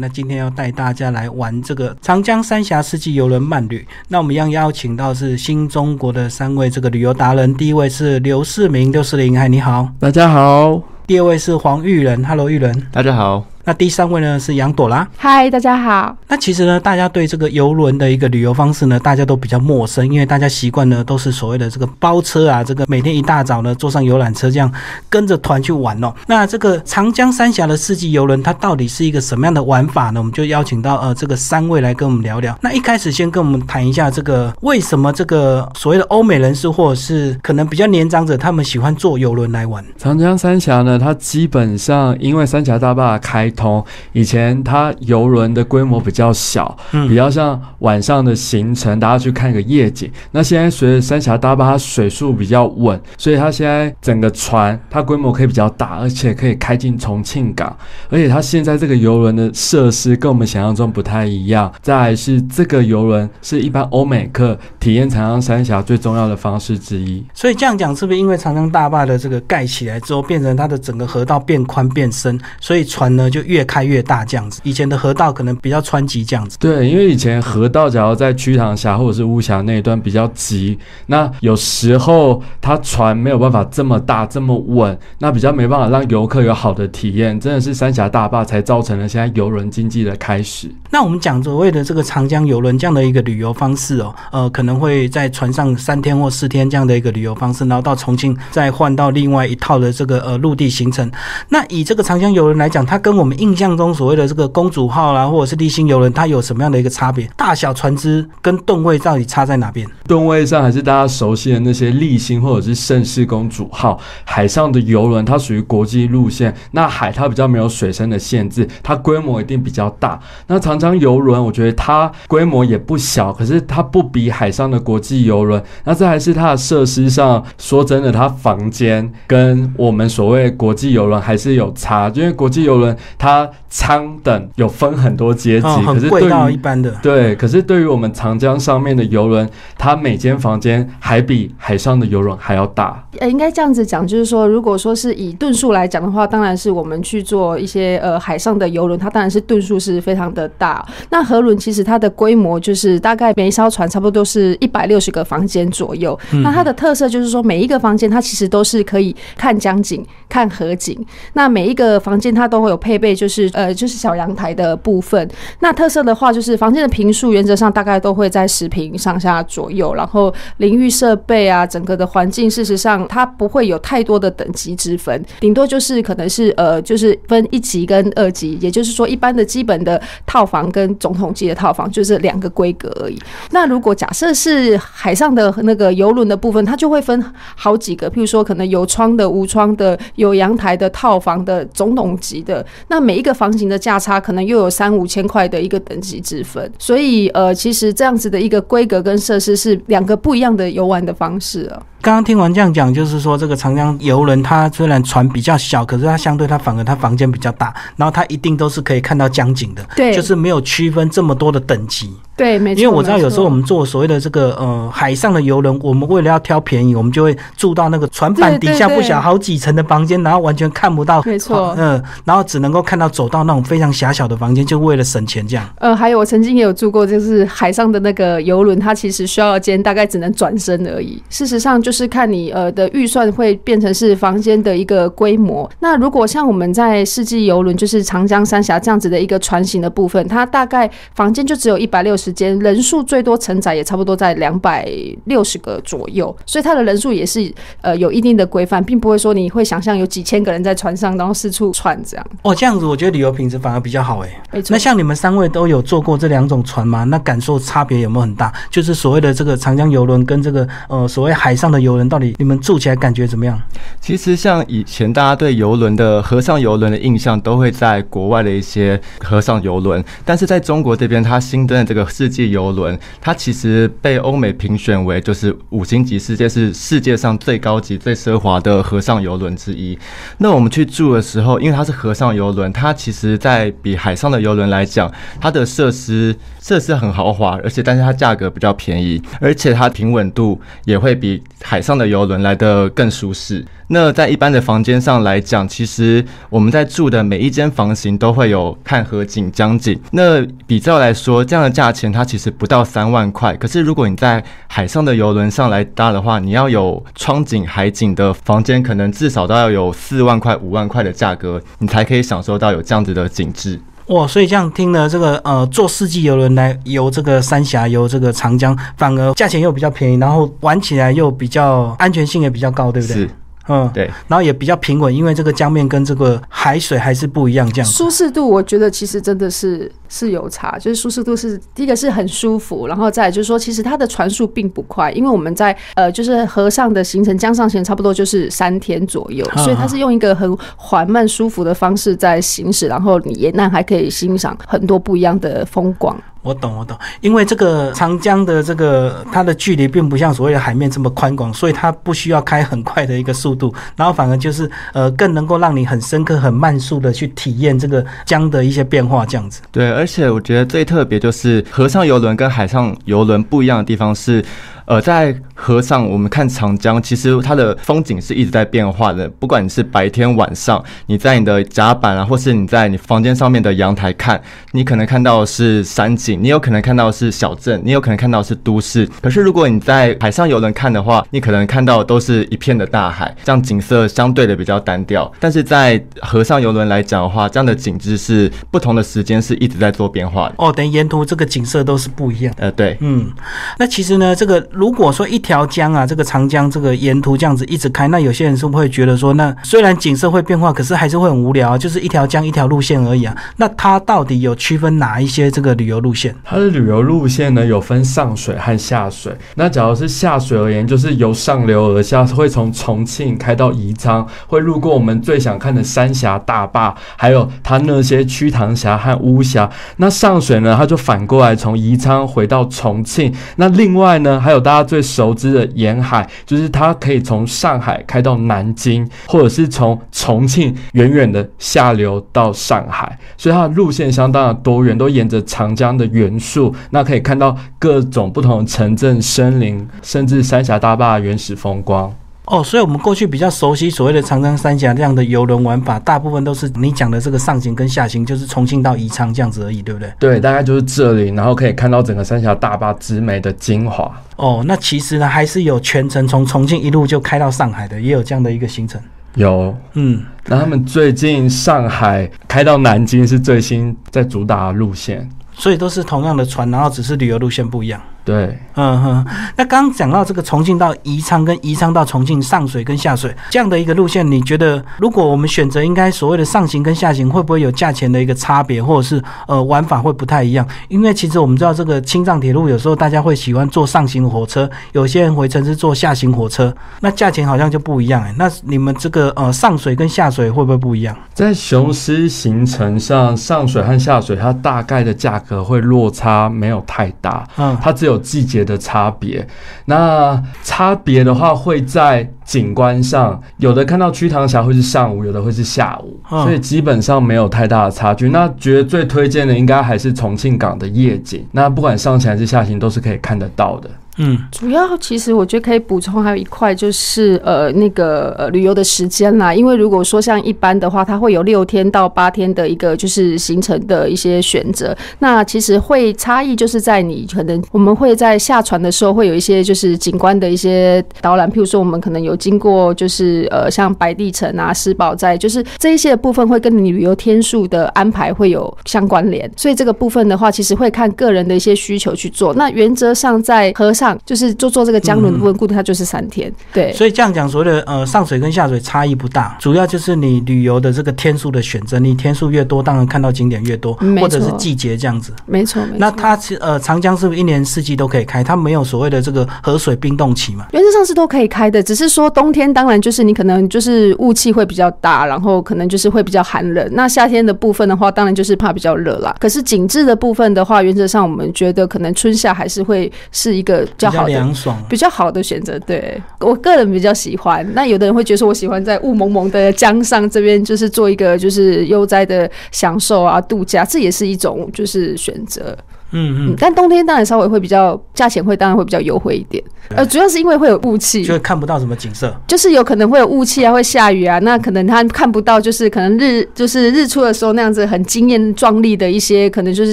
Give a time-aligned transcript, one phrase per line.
[0.00, 3.86] 那今天要带大家来玩这个长江三峡世纪游轮慢旅。
[4.08, 9.86] 那我们一样邀请到是新中国的三位这个旅游达人，第一位是刘世明，刘世林，嗨，你好。
[9.98, 10.82] 大家好。
[11.06, 13.44] 第二位是黄玉仁，Hello，玉仁，大家好。
[13.70, 16.16] 那第三位呢是杨朵拉，嗨，大家好。
[16.26, 24.68] 那其实呢，大家对这个游轮的一个旅游方式呢，大家都比较陌生，因为大家习惯呢都是所谓的这个包车啊，这个每天一大早呢坐上游览车这样
[25.08, 26.12] 跟着团去玩哦。
[26.26, 30.18] 那这个长江三峡的四季游轮，它到底是一个什么样的玩法呢？
[30.18, 32.58] 我们就邀请到呃这个三位来跟我们聊聊。
[32.60, 39.84] 那一开始先跟我们谈一下这个为什么这个所谓的欧美人士或者是可能比较年长者，他们喜欢坐游轮来玩。
[39.96, 50.10] 长江三峡呢，它基本上因为三峡大坝开通以前它游轮的规模比较小，嗯，比较像晚上的行程，大家去看个夜景。
[50.30, 57.76] 那现在随着三峡大坝，它水速比较稳，所以它现在整个船它规模可以比较大，而且可以开进重庆港。
[58.08, 61.70] 而且它现在这个游轮的设施跟我们想象中不太一样。
[61.82, 67.22] 再是这个游轮是一般欧美客体验长江三峡最重要的方式之一。
[67.34, 74.24] 所以这样讲，是不是因为长江大坝的这个盖起来之后，变成它的整个河道变宽变深，所以船呢就越开越大？
[74.24, 76.56] 这样子，以前的河道可能比较湍急，这样子。
[76.58, 87.38] 对，因为以前河道，假如在曲塘峡或者是巫峡那一段比较急，那有时候它船没有办法这么大这么稳，那比较没办法让游客有好的体验。
[87.40, 90.70] 真的是三峡大坝才造成了现在游轮经济的开始。
[90.90, 101.10] 那我们讲所谓的这个长江游轮这样的一个旅游方式哦，呃，可能会在船上三天或四天这样的一个旅游方式，然后到重庆再换到另外一套的这个呃陆地行程。
[101.48, 107.28] 那以这个长江游轮来讲，它跟我们印象中所谓的这个公主号啦，或者是立新游轮，它有什么样的一个差别？
[107.36, 109.88] 大小船只跟吨位到底差在哪边？
[110.06, 120.18] 吨位上还是大家熟悉的那些立新或者是盛世公主号海上的游轮，它属于国际路线，那海它比较没有水深的限制，它规模一定比较大。
[120.46, 125.62] 那长江游轮，我觉得它规模也不小，可是它不比海上的国际游轮。
[125.84, 143.06] 那这还是它的设施上，说真的，它房间跟我们所谓国际游轮还是有差，因为国际游轮它舱等有分很多阶级，可是对于一般的对，可是对于我们长江上面的游轮，它每间房间还比海上的游轮还要大。
[143.18, 150.82] 呃，应该这样子讲，就是说，如果说是以吨数来讲的话，当然是我们去做一些呃海上的游轮，它当然是吨数是非常的大。
[151.10, 156.18] 那河轮其实它的规模就是大概每一艘船差不多都是一百六十个房间左右。
[156.42, 160.98] 那它的特色就是说，每一个房间它其实都是可以看江景、看河景。
[161.34, 165.28] 那每一个房间它都会有配备，就是呃，就是小阳台的部分。
[165.60, 169.94] 那特色的话，就是房间的平数原则上大概都会在十平上下左右。
[169.94, 183.18] 然后淋浴设备啊，整个的环境，事实上它不会有太多的等级之分，顶多就是可能是呃，就是分一级跟二级，也就是说一般的基本的套房跟总统级的套房就是两个规格而已。
[183.50, 187.24] 那如果假设是海上的那个游轮的部分，它就会分
[187.56, 196.70] 好几个，譬如说可能有窗的、无窗的、有阳台的套房的总统级的，那每一个房型的价差可能又有三五千块的一个等级之分。
[196.78, 201.82] 所以呃，其实这样子的一个规格跟设施是两个不一样的游玩的方式啊。
[202.02, 212.10] 刚刚听完这样讲，就是说这个长江游轮它虽然船比较小，可是它相对它反而它房间比较大，然后它一定都是可以看到江景的，对，就是没有区分这么多的等级。
[212.40, 212.80] 对，没错。
[212.80, 221.22] 因为我知道有时候我们坐所谓的这个呃海上的游轮，我们为了要挑便宜，我们就会住到那个船板底下不小好几层的房间，然后完全看不到。
[221.26, 221.74] 没错。
[221.76, 225.68] 嗯，然后只能够看到走到那种非常狭小的房间，就为了省钱这样。
[225.80, 231.22] 呃，还有我曾经也有住过，就是海上的那个游轮，它其实需要间大概只能转身而已。
[231.28, 235.70] 事实上就是看你呃的预算会变成是房间的一个规模。
[235.80, 242.29] 那如果像我们在世纪游轮，就是长江三峡这样子的一个船型的部分，它大概房间就只有一百六十。
[242.32, 244.90] 间人数最多承载也差不多在两百
[245.24, 252.26] 六十个左右，所以它的人数也是呃有一定的规范，并不会说你会想象有几千个人在船上，然后四处窜这样。
[252.42, 254.28] 哦，这样子我觉得旅游品质反而比较好哎。
[254.52, 254.74] 没错。
[254.74, 257.04] 那像你们三位都有坐过这两种船吗？
[257.04, 258.52] 那感受差别有没有很大？
[258.70, 263.60] 就是所谓的这个长江游轮跟这个呃所谓海上的游轮，到底你们住起来感觉怎么样？
[264.00, 272.00] 其实像以前大家对游轮的河上游轮的印象，都会在国外的一些河上游轮，但是在中国这边，它新增的这个。
[272.20, 279.98] 世界游轮，它其实被欧美评选为就是五星级世界是世界上最高级、最奢华的河上游轮之一。
[280.36, 293.64] 那我们去住的时候，因为它是河上游轮，它其实在比海上的游轮来讲，它的设施设施很豪华，而且但是它价格比较便宜，而且它平稳度也会比海上的游轮来的更舒适。
[293.92, 299.98] 那在一般的房间上来讲，其实我们在住的每一间房型都会有看河景、江景。
[300.12, 303.56] 那比较来说，这样的价钱它其实不到三万块。
[303.56, 313.80] 可是如果你在海上的游轮上来搭的话，你要有窗景、海景的房间，可能至少都要有四万块、五万块的价格，你才可以享受到有这样子的景致。
[314.06, 323.16] 哇，所以这样听了这个呃，坐四季游轮来游这个三峡、游这个长江，反而价钱又比较便宜，然后玩起来又比较安全性也比较高，对不对？
[323.16, 323.30] 是。
[323.68, 346.14] 嗯，对，然后也比较平稳，因为这个江面跟这个海水还是不一样，这样舒适度，我觉得其实真的是是有差，就是舒适度是第一个是很舒服，然后再就是说，其实它的船速并不快，因为我们在呃就是河上的行程，江上行差不多就是三天左右，所以它是用一个很缓慢舒服的方式在行驶，然后你沿岸还可以欣赏很多不一样的风光。
[346.42, 359.60] 我懂，我懂，因为这个长江的这个它的距离并不像所谓的海面这么宽广，所以它不需要开很快的一个速度，然后反而就是呃更能够让你很深刻、很慢速的去体验这个江的一些变化，这样子。
[359.70, 364.42] 对，而且我觉得最特别就是河上游轮跟海上游轮不一样的地方是。
[364.90, 369.28] 呃，在河上，我们看长江，其实它的风景是一直在变化的。
[369.38, 374.42] 不管你是白天晚上，你在你的甲板啊，或是你在你房间上面的阳台看，
[374.72, 379.08] 你可能看到的是山景，你有可能看到的是小镇，你有可能看到是都市。
[379.22, 385.32] 可是如果你在海上游轮看的话，你可能看到都是一片的大海，这样景色相对的比较单调。
[385.38, 390.56] 但是在河上游轮来讲的话，这样的景致是不同的时间是一直在做变化的。
[390.58, 392.52] 哦，等于沿途这个景色都是不一样。
[392.58, 393.30] 呃，对，嗯，
[393.78, 394.60] 那其实呢，这个。
[394.80, 403.36] 如果说一条江啊，这个长江这个沿途这样子一直开，那有些人是不会觉得说，那虽然景色会变化，可是还是会很无聊，就是一条江一条路线而已啊。
[403.58, 406.34] 那它到底有区分哪一些这个旅游路线？
[406.42, 409.36] 它的旅游路线呢，有分上水和下水。
[409.54, 419.68] 那假如是下水而言，就是由上流而下，会从重庆开到宜昌，会路过我们最想看的三峡大坝，还有它那些瞿塘峡和巫峡。
[419.98, 423.30] 那上水呢，它就反过来从宜昌回到重庆。
[423.56, 424.70] 那另外呢，还有大。
[424.70, 442.14] 家最熟知的沿海，就是它可以从上海开到南京，或者是从重庆远远的下流到上海，所以它的路线相当的多元，都沿着长江的元素，那可以看到各种不同的城镇、森林，甚至三峡大坝原始风光。
[442.50, 450.12] 哦，所以我们过去比较熟悉所谓的长江三峡这样的游轮玩法，大部分都是你讲的这个上行跟下行，就是重庆到宜昌这样子而已，对不对？
[450.18, 454.12] 对，大概就是这里，然后可以看到整个三峡大坝之美的精华。
[454.34, 459.00] 哦，那其实呢，还是有全程从重庆一路就开到上海的，也有这样的一个行程。
[459.36, 468.00] 有，嗯，那他们最近上海开到南京是最新在主打的路线，所以都是同样的船，然后只是旅游路线不一样。
[468.22, 469.26] 对，嗯哼，
[469.56, 480.64] 那刚刚讲到这个重庆到宜昌跟宜昌到重庆上水跟下水这样的一个路线，你觉得如果我们选择应该所谓的上行跟下行，会不会有价钱的一个差别，或者是呃玩法会不太一样？
[480.88, 488.32] 因为其实我们知道这个青藏铁路有时候大家会喜欢坐上行火车，有些人回程是坐下行火车，那价钱好像就不一样哎。
[488.36, 491.16] 那你们这个呃上水跟下水会不会不一样？
[491.34, 498.19] 在雄狮行程上，上水和下水它大概的价格会落差没有太大，嗯，它只有。
[498.20, 499.46] 有季节的差别，
[499.86, 508.28] 那差别的话会在景观上，有的看到瞿塘峡会是上午，有的会是下午，所以基本上没有太大的差距。
[508.28, 513.88] 那觉得最推荐的应该还是重庆港的夜景，那不管上行还是下行都是可以看得到的。
[514.22, 519.54] 嗯，主要其实我觉得可以补充，还有一块就是呃那个呃旅游的时间啦。
[519.54, 524.94] 因为如果说像一般的话，它会有六天到八天的一个就是行程的一些选择。
[525.20, 539.50] 那其实会差异就是在你可能我们会在下船的时候会有一些就是景观的一些导览，譬如说我们可能有经过就是呃像白帝城啊、石宝寨，就是这一些部分会跟你旅游天数的安排会有相关联。
[539.56, 542.52] 所以这个部分的话，其实会看个人的一些需求去做。
[542.52, 544.09] 那原则上在河上。
[544.24, 546.52] 就是做做这个江轮的部分，固定它就是三天。
[546.72, 555.32] 对，所以这样讲，所谓的呃上水跟下水差异不大，主要就是你旅游的这个天数的选择，你天数越多，当然看到景点越多，或者是季节这样子。
[555.46, 558.42] 没错，那它是呃长江是不是一年四季都可以开？
[558.42, 560.66] 它没有所谓的这个河水冰冻期嘛？
[560.72, 566.88] 原则上是都可以开的，只是说冬天当然就是你可能就是雾气会比较大，然后可能就是会比较寒冷。
[566.92, 569.34] 那夏天的部分的话，当然就是怕比较热啦。
[569.38, 574.26] 可是景致的部分的话，原则上我们觉得可能春夏还是会是一个较好。
[574.26, 575.78] 凉爽，比较好的选择。
[575.80, 577.66] 对我个人比较喜欢。
[577.74, 585.76] 那有的人会觉得说，我喜欢在雾蒙蒙的江上这边，就是做一个就是悠哉的享受啊，度假，这也是一种就是选择。
[586.12, 589.62] 嗯嗯，但冬天当然稍微会比较价钱会当然会比较优惠一点。
[589.96, 599.92] 呃，主要是因为会有雾气，就看不到什么景色，就是有可能会有雾气啊，会下雨啊，那可能他看不到，就是可能日就是日出的时候那样子很惊艳壮丽的一些，可能就是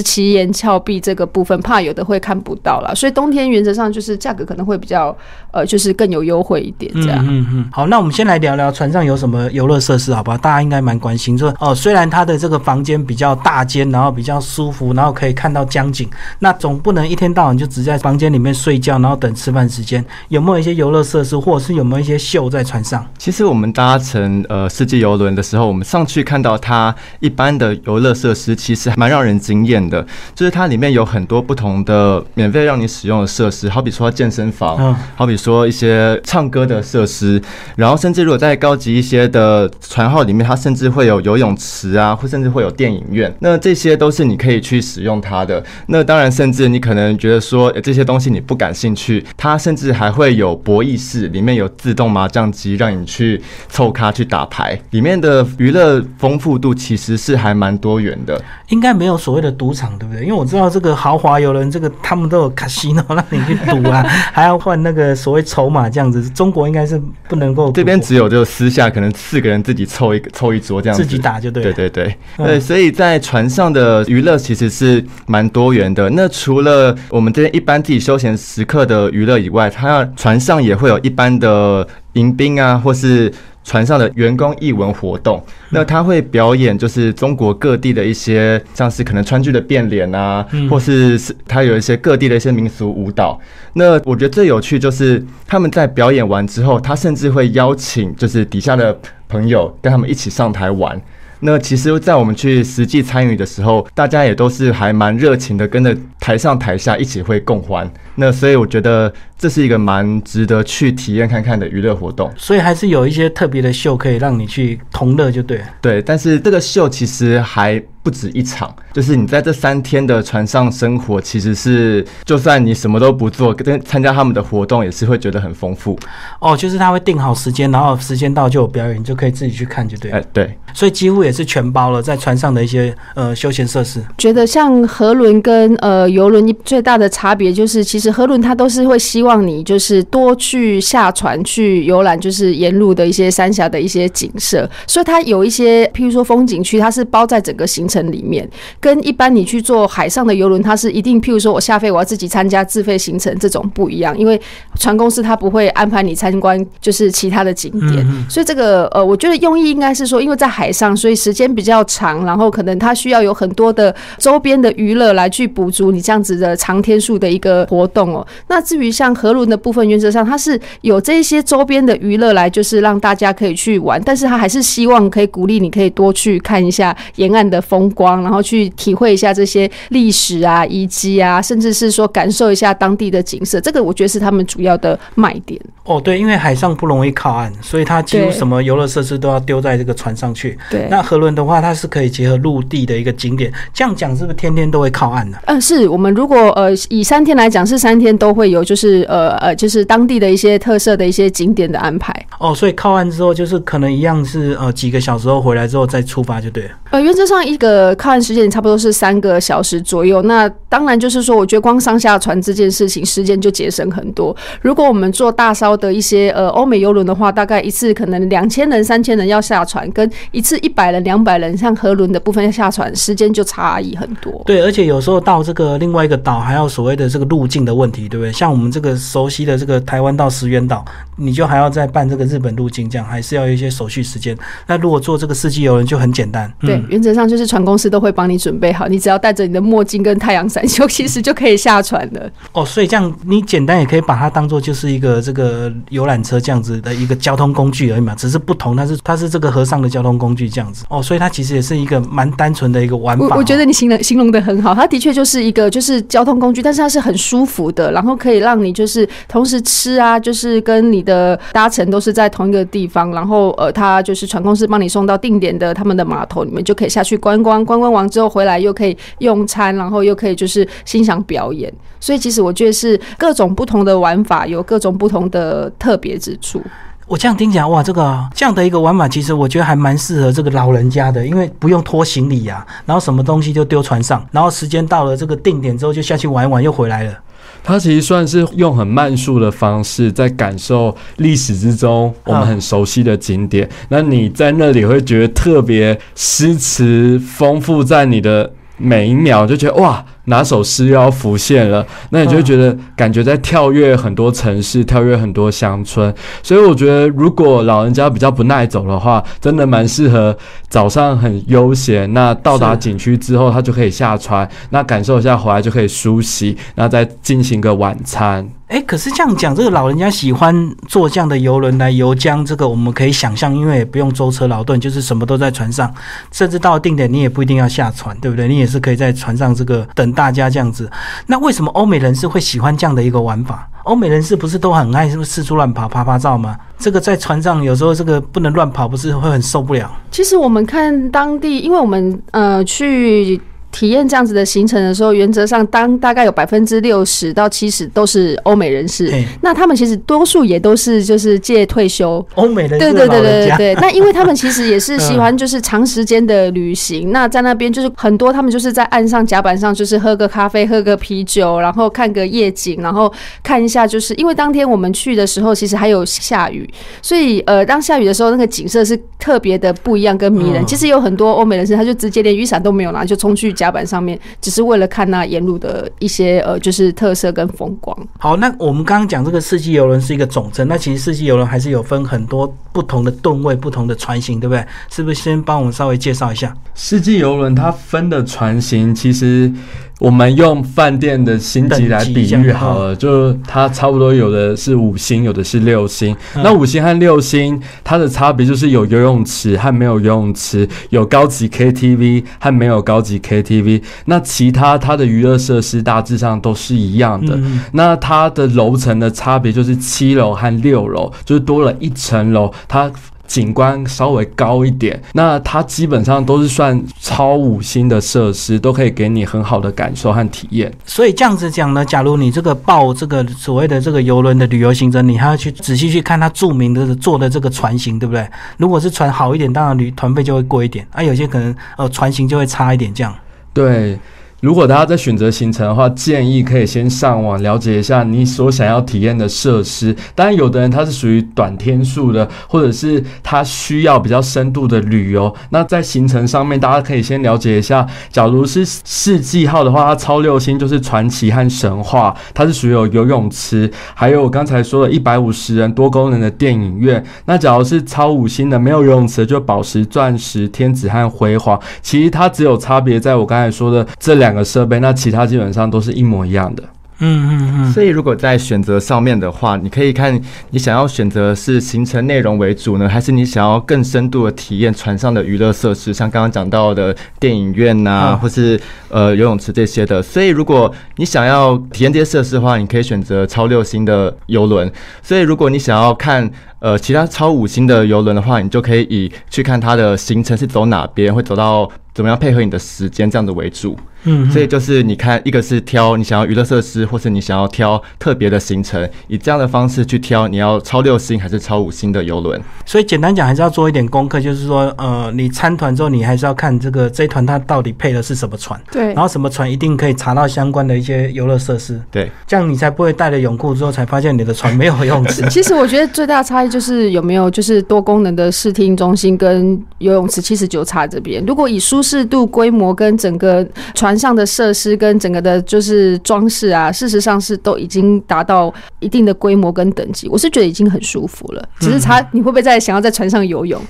[0.00, 2.94] 奇岩峭壁这个部分，怕有的会看不到啦。
[2.94, 5.16] 所以冬天原则上就是价格可能会比较
[5.50, 7.18] 呃，就是更有优惠一点这样。
[7.28, 10.38] 嗯嗯，好，那我们先来聊聊船上有什么游乐设施，好不好？
[10.38, 16.07] 大家应该蛮关心，说哦，虽然它的这个房间比较大间，然后比较舒服，然后可以看到江景，
[16.40, 20.04] 那总不能一天到晚就只在房间里面睡觉，然后等吃饭时间。
[20.28, 23.04] 有没有一些游乐设施，或者是有没有一些秀在船上？
[23.18, 30.06] 其实我们搭乘呃世纪游轮的时候，我们上去看到它一般的游乐设施，其实蛮让人惊艳的。
[30.34, 37.40] 就是它里面有很多不同的免费让你使用的设施，好比说健身房，嗯好比说一些唱歌的设施，
[37.76, 43.32] 然后甚至如果在高级一些的船号里面，它甚至会有游泳池啊，或甚至会有电影院。
[43.40, 45.62] 那这些都是你可以去使用它的。
[45.86, 58.40] 那当然，甚至你可能觉得说、呃这些东西你不感兴趣，它甚至还会有博弈室，里面有自动麻将机让你去凑咖去打牌，里面的娱乐丰富度其实是还蛮多元的。
[58.68, 60.22] 应该没有所谓的赌场，对不对？
[60.22, 64.02] 因为我知道这个豪华游轮，这个他们都有卡西诺让你去赌啊，
[64.32, 66.28] 还要换那个所谓筹码这样子。
[66.30, 71.62] 中国应该是不能够这边只有就私下可能四个人自己凑一个凑一桌这样子自己打就对。
[71.62, 76.08] 对对对嗯对，所以在船上的娱乐其实是蛮多元的。
[76.10, 83.32] 那除了我们这边一般自己休闲时刻的娱乐以外，它船上也会有一般的迎宾啊，或是
[83.64, 85.42] 船上的员工艺文活动。
[85.70, 93.38] 那他会表演就是中国各地的一些，像是可能川剧的变脸啊，嗯或是是他有一些各地的一些民俗舞蹈。
[93.74, 101.00] 那我觉得最有趣就是他们在表演完之后，他甚至会邀请就是底下的朋友跟他们一起上台玩。
[101.40, 107.88] 那其实，在我们去实际参与的时候，大家也都是还蛮热情的，跟着台上台下一起会共欢。
[108.16, 112.28] 那所以我觉得这是一个蛮值得去体验看看的娱乐活动。
[112.36, 115.64] 所以还是有一些特别的秀可以让你去同乐，就对了。
[115.80, 125.98] 对，但是这个秀其实还不止一场，就是你在这三天的船上生活，其实是就算你什么都不做，跟参加他们的活动，也是会觉得很丰富。
[126.40, 130.18] 哦，就是他会定好时间，然后时间到就有表演，你就可以自己去看，就对了。
[130.18, 134.02] 哎，对，所以几乎也是全包了，在船上的一些呃休闲设施。
[134.16, 154.40] 觉得像河轮跟呃游轮最大的差别就是，其实河轮它都是会希望你就是多去下船去游览，就是沿路的一些三峡的一些景色，所以它有一些譬如说风景区，它是包在整个行程里面，跟一般你去坐海上的游轮，它是一定譬如说我下飞我要自己参加自费行程这种不一样，因为
[154.78, 168.26] 船公司它不会安排你参观就是其他的景点，所以这个呃，我觉得用意应该是说，因为在海上，所以时间比较长，然后可能它需要有很多的周边的娱乐来去补足你这样子的长天数的一个活动哦。
[168.48, 183.60] 那至于像河轮的部分，原则上它是有这一些周边的娱乐来，就是让大家可以去玩，但是它还是希望可以鼓励你可以多去看一下沿岸的风光，然后去体会一下这些历史啊、遗迹啊，甚至是说感受一下当地的景色。
[183.60, 185.60] 这个我觉得是他们主要的卖点。
[185.84, 190.58] 哦，对，因为海上不容易靠岸，所以它几乎什么游乐设施都要丢在这个船上去。
[190.70, 202.14] 对，那河轮的话，它是可以结合陆地的一个景点，这样讲是不是天天都会靠岸呢、嗯，是我们如果呃以三天来讲，是三天都会有，就是呃呃，就是当地的一些特色的一些景点的安排。
[202.38, 206.70] 哦，所以靠岸之后，就是可能一样是呃几个小时后回来之后再出发就对了。
[206.90, 210.22] 呃，原则上一个靠岸时间差不多是三个小时左右。
[210.22, 214.36] 那当然就是说，我觉得光上下船这件事情时间就节省很多。
[214.60, 224.42] 如果我们坐大艘的一些呃欧美游轮的话，大概一次可能两千人、三千人要下船，跟一次一百人、两百人像河轮的部分要下船，时间就差异很多。
[224.46, 228.32] 对，而且有时候到这个另外一个岛，还有所谓的这个路径的问题，对不对？
[228.32, 230.84] 像我们这个熟悉的这个台湾到石原岛，
[231.16, 234.36] 你就还要再办这个日本路径，这样还是要有一些手续时间。
[234.66, 242.30] 那如果做这个四季游轮就很简单，对，嗯原则上就是船公司都会帮你准备好，你只要带着你的墨镜跟太阳伞，就其实就可以下船了。
[242.52, 250.84] 哦，所以这样你简单也可以把它当做就是一个这个游览车这样子的一个交通工具而已嘛，只是不同，它是它是这个河上的交通工具这样子。
[250.88, 276.62] 哦，所以它其实也是一个蛮单纯的一个玩法、我我觉哦得你形容形容的很好，它的确就是一个就是交通工具，但是它是很舒服的，然后可以让你就是同时吃啊，就是跟你的搭乘都是在同一个地方，然后呃，它就是船公司帮你送到定点的他们的码头，你们就可以下去观光，观光完之后回来又可以用餐，然后又可以就是欣赏表演，所以其实我觉得是各种不同的玩法，有各种不同的特别之处。
[277.06, 287.18] 我这样听起来，哇，这个这样的一个玩法，其实我觉得还蛮适合这个老人家的，因为不用拖行李呀，然后什么东西就丢船上，然后时间到了这个定点之后就下去玩一玩，又回来了。
[287.62, 293.68] 它其实算是用很慢速的方式，在感受历史之中我们很熟悉的景点。
[293.88, 300.04] 那你在那里会觉得特别诗词丰富，在你的每一秒就觉得哇。
[300.28, 301.84] 哪首诗又要浮现了？
[302.10, 306.14] 那你就会觉得感觉在跳跃很多城市，跳跃很多乡村。
[306.42, 310.36] 所以我觉得，如果老人家比较不耐走的话，真的蛮适合
[310.68, 312.12] 早上很悠闲。
[312.12, 318.46] 那到达景区之后，他就可以下船，那感受一下回来就可以梳洗，然后再进行个晚餐。
[318.68, 320.54] 哎，可是这样讲，这个老人家喜欢
[320.86, 325.90] 坐这样的游轮来游江，这个我们可以想象，因为也不用舟车劳顿，就是什么都在船上，
[326.30, 328.46] 甚至到定点你也不一定要下船，对不对？
[328.46, 330.12] 你也是可以在船上这个等。
[330.18, 330.90] 大家这样子，
[331.26, 333.70] 那为什么欧美人士会喜欢这样的一个玩法？
[333.84, 336.56] 欧美人士不是都很爱四处乱跑、啪啪照吗？
[336.76, 339.88] 这个在船上有时候这个不能乱跑，不是会很受不了？
[340.10, 343.40] 其实我们看当地，因为我们呃去。
[343.70, 352.26] 体验这样子的行程的时候，原则上当大概有百分之六十到七十都是欧美人士，那他们其实多数也都是就是借退休。
[352.34, 366.68] 欧美人士，对对对对对 那因为他们其实也是喜欢就是长时间的旅行，那在那边就是很多他们就是在岸上甲板上就是喝个咖啡、喝个啤酒，然后看个夜景，然后看一下就是因为当天我们去的时候其实还有下雨，
[367.02, 370.66] 所以呃当下雨的时候那个景色是特别的不一样跟迷人。
[370.66, 373.54] 其实有很多欧美人士他就直接连雨伞都没有拿就冲去。
[373.58, 377.96] 甲板上面只是为了看那沿路的一些呃，就是特色跟风光。
[378.18, 384.64] 好，那我们刚刚讲这个四季游轮是一个总称，那其实四季游轮还是有分很多不同的吨位、不同的船型，对不对？
[384.88, 388.94] 是不是先帮我们稍微介绍一下四季游轮它分的船型？
[388.94, 389.52] 其实。
[389.98, 396.16] 我们用饭店的星级来比喻好了，就它差不多有的是五星，有的是六星。
[396.36, 403.82] 那五星和六星它的差别就是有游泳池和没有游泳池，有高级 KTV 和没有高级 KTV。
[404.04, 407.36] 那其他它的娱乐设施大致上都是一样的。
[407.72, 412.52] 那它的楼层的差别就是七楼和六楼，就是多了一层楼。
[412.68, 412.88] 它
[413.28, 420.72] 景观稍微高一点，那它基本上都是算超五星的设施，都可以给你很好的感受和体验。
[420.86, 428.28] 所以这样子讲呢，假如你这个报这个所谓的这个游轮的旅游行程，你还要去仔细去看它著名的做的这个船型，对不对？
[428.56, 433.14] 如果是船好一点，当然旅团费就会贵一点；啊，有些可能呃船型就会差一点，这样。
[433.52, 433.98] 对。
[434.40, 439.92] 如果大家在选择行程的话，建议可以先上网了解一下你所想要体验的设施。
[440.14, 445.34] 当然，有的人他是属于短天数的，或者是他需要比较深度的旅游。
[445.50, 447.84] 那在行程上面，大家可以先了解一下。
[448.12, 457.04] 假如是世纪号的话，它超六星就是传奇和神话，它是属于有游泳池，还有我刚才说的一百五十人多功能的电影院。
[457.24, 461.60] 那假如是超五星的，没有游泳池，就宝石、钻石、天子和辉煌。
[461.82, 464.27] 其实它只有差别在我刚才说的这两。
[464.28, 466.62] 两个设备，那其他基本上都是一模一样的。
[467.00, 467.72] 嗯嗯嗯。
[467.72, 480.02] 所以如果在选择上面的话，你可以看你想要选择是行程内容为主呢，还是你想要更深度的体验船上的娱乐设施，像刚刚讲到的电影院呐，或是呃游泳池这些的。
[480.02, 484.68] 所以如果你想要体验这些设施的话，你可以选择超六星的游轮。
[485.00, 486.28] 所以如果你想要看
[486.60, 491.70] 呃其他超五星的游轮的话，你就可以以去看它的行程是走哪边，会走到。
[491.94, 493.76] 怎么样配合你的时间这样子为主？
[494.04, 502.40] 嗯，所以就是你看，一个是挑你想要娱乐设施，或是你想要挑特别的行程，以这样的方式去挑你要超六星还是超五星的游轮。
[502.64, 515.26] 所以简单讲，还是要做一点功课，就是说，呃，你参团之后，你还是要看这个这一团它到底配的是什么船，对，然后什么船一定可以查到相关的一些游乐设施，对，这样你才不会带了泳裤之后才发现你的船没有游泳池。
[515.28, 521.24] 其实我觉得最大的差异就是有没有就是多功能的视听中心跟游泳池，七十九差这边。
[521.26, 530.08] 如果以舒适度、规模跟整个船上的设施跟整个的，就是装饰啊，事实上是都已经达到一定的规模跟等级。
[530.08, 533.60] 我是觉得已经很舒服了，只是差你会不会再想要在船上游泳，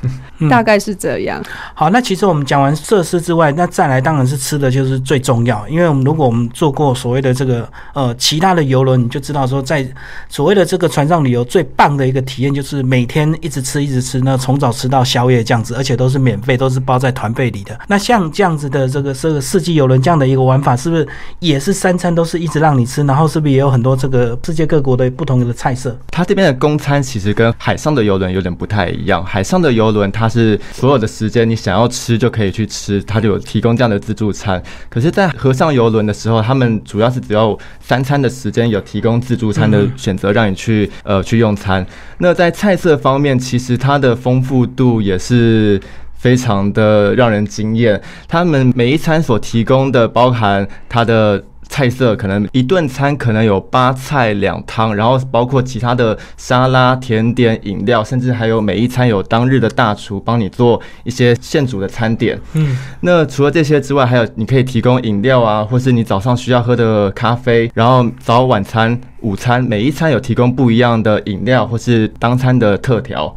[0.50, 1.42] 大概是这样。
[1.74, 5.66] 好，那其实我们讲完设施之外，那再来当然是吃的就是最重要。
[5.68, 9.86] 因为我们如果我们做过所谓的这个呃其他的游轮，你就知道说，在
[10.28, 17.74] 所谓的这个船上旅游最棒的一个体验就是每天一直吃一直吃，那从早吃到宵夜这样子，而且都是免费，都是包在团费里的。
[17.88, 18.58] 那像这样。
[18.58, 21.06] 子的这个这个四季游轮这样的一个玩法，是不是
[21.38, 23.04] 也是三餐都是一直让你吃？
[23.04, 25.96] 然后是不是也有很多这个世界各国的不同的菜色？
[26.10, 29.24] 它这边的公餐其实跟海上的游轮有点不太一样。
[29.24, 34.60] 海上的游轮它是所有的时间你想要吃就可以去吃，它就有提供这样的自助餐。
[34.88, 41.86] 可是，在河上游轮的时候，他们主要是只有三餐的时间有提供自助餐的选择，让你去呃去用餐。
[42.18, 45.80] 那在菜色方面，其实它的丰富度也是
[46.14, 48.02] 非常的让人惊艳。
[48.26, 51.44] 他们每一餐所提供的，包含它的。
[51.68, 62.38] 菜色可能一顿餐可能有八菜两汤，然后包括其他的沙拉、甜点、饮料，甚至还有每一餐有当日的大厨帮你做一些现煮的餐点。
[62.54, 73.36] 嗯，那除了这些之外，还有你可以提供饮料啊，或是你早上需要喝的咖啡，然后早晚餐、午餐每一餐有提供不一样的饮料或是当餐的特调。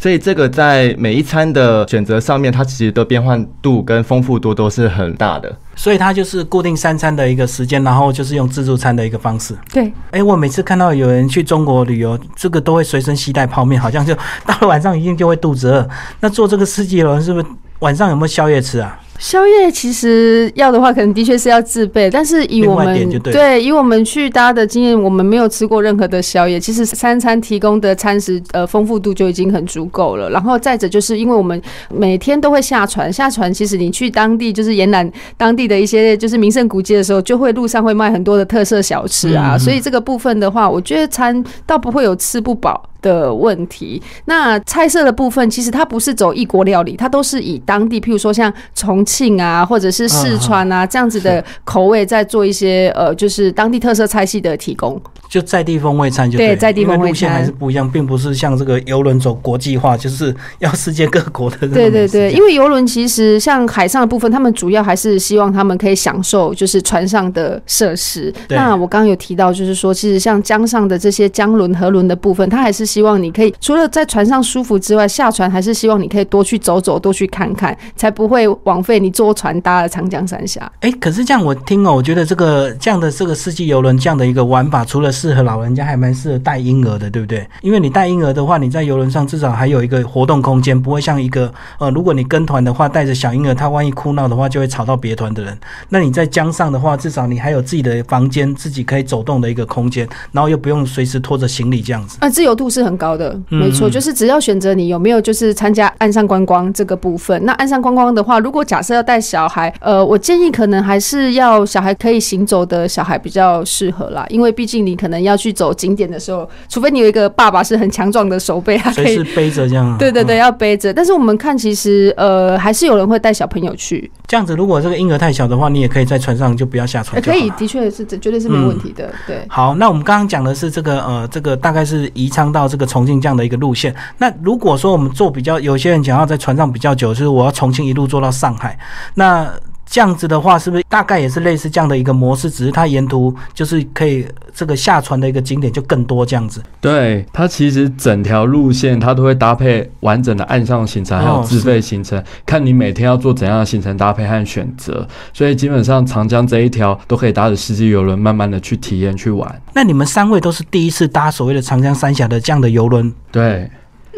[0.00, 5.52] 所以这个在每一餐的选择上面，它其实的变换度跟丰富度都是很大的。
[5.74, 9.56] 所以它就是固定三餐的一个时间，然后就是用自助餐的一个方式。
[9.72, 14.14] 对，哎，我每次看到有人去中国旅游，这个都会随身携带泡面，好像就
[14.46, 15.88] 到了晚上一定就会肚子饿。
[16.20, 17.46] 那做这个四季轮是不是
[17.80, 18.96] 晚上有没有宵夜吃啊？
[19.18, 22.08] 宵夜其实要的话，可能的确是要自备。
[22.08, 26.58] 但是以我们对以我们去搭的经验，我们没有吃过任何的宵夜。
[26.58, 30.30] 其实三餐提供的餐食呃丰富度就已经很足够了。
[30.30, 39.58] 然后再者就是因为我们每天都会下船，下船其实你去当地就是沿南当地的一些就是名胜古迹的时候，就会路上会卖很多的特色小吃啊。
[39.58, 42.88] 所以这个部分的话，我觉得餐倒不会有吃不饱。
[43.00, 55.00] 的问题，那菜色的部分其实它不是走异国料理，它都是以当地，譬如说像重庆啊，或者是四川啊这样子的口味，在做一些呃，就是当地特色菜系的提供。
[55.28, 61.68] 就在地风味餐就对，在地风味餐还是不一样，并不是像这个游轮走国际化，就是要世界各国的。
[61.68, 68.32] 对对对，因为游轮其实像海上的部分，他们主要还是希望他们可以享受就是船上的设施。
[68.48, 80.70] 那我刚刚有提到，就是说其实像江上的这些江轮、河轮的部分，他还是希望你可以除了在船上舒服之外，下船还是希望你可以多去走走，多去看看，才不会枉费你坐船搭了长江三峡。
[80.80, 87.44] 哎，可是这样我听哦，我觉得这个这样的这个世纪游轮这样的一个玩法，除了适合老人家，还蛮适合带婴儿的，对不对？
[87.62, 95.58] 因为你带婴儿的话，你在游轮上至少还有一个活动空间，不会像一个呃，如果你跟团的话，带着小婴儿，他万一哭闹的话，就会吵到别团的人。
[95.88, 102.18] 那你在江上的话，至少你还有自己的房间，自己可以走动的一个空间，然后又不用随时拖着行李这样子。
[102.20, 103.08] 啊，自由度是很高。
[103.18, 107.42] 的没错，就是只要选择你有没有就是参加岸上观光这个部分。
[107.44, 119.94] 那岸上观光的话，如果假设要带小孩，呃，我建议可能还是要小孩可以行走的小孩比较适合啦，因为毕竟你可能要去走景点的时候，除非你有一个爸爸是很强壮的手背，他可以背着这样。
[119.98, 120.92] 对对对，要背着。
[120.92, 124.10] 但是我们看，其实呃，还是有人会带小朋友去。
[124.26, 127.20] 这样子，如果这个婴儿太小的话，你也可以在船上就不要下船。
[127.20, 129.10] 可以，的确是，这绝对是没问题的。
[129.26, 129.42] 对。
[129.48, 133.94] 好，那我们刚刚讲的是这个呃，这个大概是宜昌到这个重庆这样的一个路线。
[134.18, 138.78] 那如果说我们坐比较，有些人想要在船上比较久，就是我要重庆一路坐到上海，
[139.14, 139.50] 那
[139.88, 142.50] 这样子的话，是不是大概也是类似这样的一个模式？
[142.50, 146.62] 只是它沿途就是可以这个下船的一个景点就更多这样子。
[146.80, 155.06] 对，它其实整条路线它都会搭配完整的岸上行程，还有自费行程，看你每天要做怎样的行程搭配和选择。
[155.32, 159.62] 所以基本上长江这一条都可以搭着司机游轮，慢慢的去体验去玩。
[159.72, 163.12] 那你们三位都是第一次搭所谓的长江三峡的这样的游轮？
[163.32, 163.70] 对。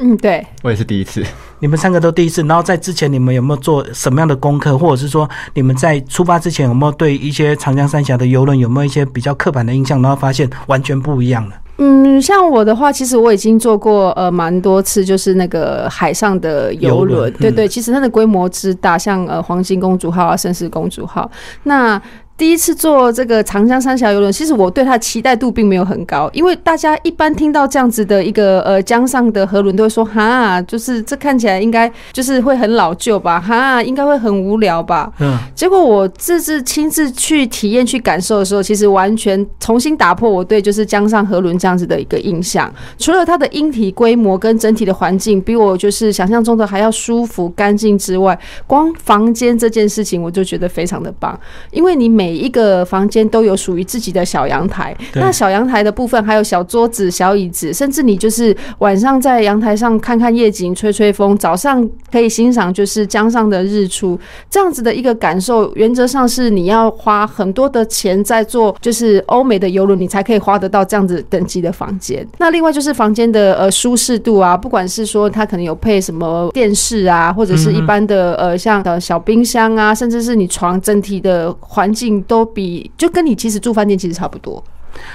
[0.02, 1.22] 嗯，对，我也是第一次。
[1.60, 11.54] 你们三个都第一次，然后在之前你们有没有做什么样的功课，或者是说你们在出发之前有没有对一些长江三峡的游轮有没有一些比较刻板的印象，然后发现完全不一样了？
[11.78, 21.30] 嗯，像我的话，其实我已经做过呃蛮多次，就是那个海上的游轮，对对，其实它的规模之大，像呃黄金公主号啊、盛世公主号，
[21.64, 22.00] 那。
[22.40, 35.12] 第一次坐这个长江三峡游轮，其实我对它的期待度并没有很高，因为大家一般听到这样子的一个呃江上的河轮，都会说哈，就是这看起来应该就是会很老旧吧，哈，应该会很无聊吧。
[35.20, 35.36] 嗯。
[35.54, 42.72] 结果我这次亲自去体验、去感受的时候，其实完全重新打破我对就是江上河轮这样子的一个印象。
[42.96, 51.38] 除了它的音体规模跟整体的环境比我就是想象中的还要舒服、干净之外，光房间这件事情我就觉得非常的棒，
[51.70, 64.16] 因为你每每一个房间都有属于自己的小阳台，那小阳台的部分还有小桌子、小椅子，甚至你就是晚上在阳台上看看夜景、吹吹风，早上可以欣赏就是江上的日出，
[64.48, 72.24] 这样子的一个感受，原则上是你要花很多的钱在做，就是欧美的游轮，你才可以花得到这样子等级的房间。
[72.38, 82.19] 那另外就是房间的呃舒适度啊，不管是说它可能有配什么电视啊，或者是一般的呃像呃小冰箱啊，甚至是你床整体的环境。
[82.22, 84.62] 都比就跟你其实住饭店其实差不多。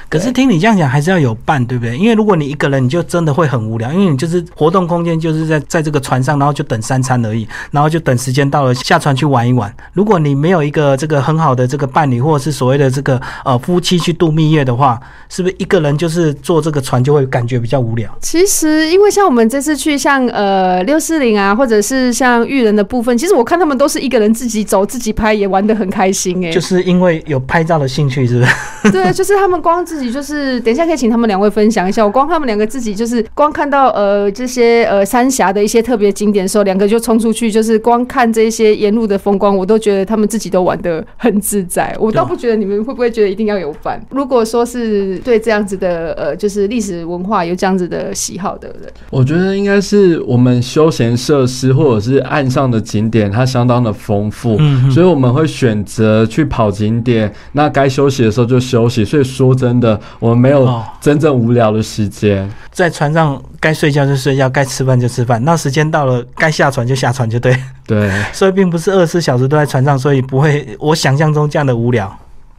[0.10, 1.98] 可是听你这样讲，还是要有伴，对不对？
[1.98, 9.74] 因为如果你一个人，你就真的会很无聊，因为你就是活动空间就是在在这个船上，然后就等三餐而已，然后就等时间到了下船去玩一玩。
[9.94, 18.10] 如果你没有一个这个很好的这个伴侣，或者是所谓的这个呃夫妻去度蜜月的话，是不是一个人就是坐这个船就会感觉比较无聊？
[18.22, 28.52] 其实，因为像我们这次去像呃六四零啊，或者是像育人的部分，其实我看他们都是一个人自己走、自己拍，也玩得很开心哎、就是因为有拍照的兴趣，是不是？
[28.92, 32.04] 对，就是他们光自己就是，等一下可以请他们两位分享一下。
[32.04, 41.96] 我光他们两个自己就是光看到呃这些呃三峡的一些特别景点的时候，两个就冲出去，就是光看这些沿路的风光，我都觉得他们自己都玩的很自在。
[42.00, 44.04] 我倒不觉得你们会不会觉得一定要有伴。
[44.12, 57.32] 如果说是对这样子的呃就是历史文化有这样子的喜好的人，我觉得应该是我们休闲设施或者是岸上的景点，它相当的丰富，嗯所以我们会选择去跑景点。
[57.54, 59.06] 那该休息的时候就休息。
[59.06, 62.50] 所以说真的，我们没有哦真正无聊的时间。
[62.72, 67.56] 在船上该睡觉就睡觉，该吃饭就吃饭，那时间到了该下船就下船就对。
[67.88, 72.14] 对， 所以并不是二十四小时都在船上，所以不会我想象中这样的无聊。